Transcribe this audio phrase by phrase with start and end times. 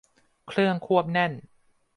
[0.47, 1.31] เครื่องควบแน่น